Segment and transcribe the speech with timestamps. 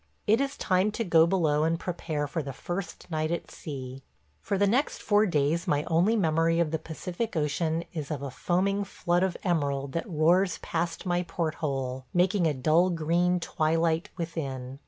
[0.25, 4.01] It is time to go below and prepare for the first night at sea.
[4.41, 8.31] For the next four days my only memory of the Pacific Ocean is of a
[8.31, 14.09] foaming flood of emerald that roars past my port hole, making a dull green twilight
[14.17, 14.79] within.